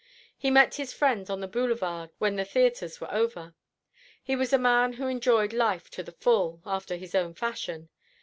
[0.35, 3.53] He met his friends on the Boulevard when the theatres were over.
[4.23, 7.87] He was a man who enjoyed life to the full after his own fashion.